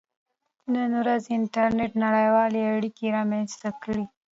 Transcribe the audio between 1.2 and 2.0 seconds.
انټرنېټ